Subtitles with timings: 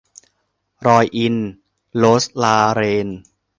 [0.85, 1.49] รอยอินทร์-
[1.97, 3.09] โรสลาเรน